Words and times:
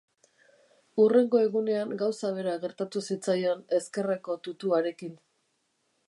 Hurrengo 1.01 1.41
egunean 1.47 1.91
gauza 1.99 2.31
bera 2.37 2.55
gertatu 2.63 3.03
zitzaion 3.09 3.61
ezkerreko 3.81 4.39
tutuarekin. 4.49 5.13